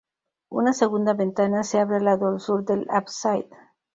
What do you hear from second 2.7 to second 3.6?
ábside.